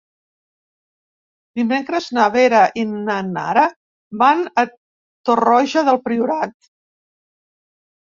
[1.59, 3.67] Dimecres na Vera i na Nara
[4.25, 6.61] van a Torroja del Priorat.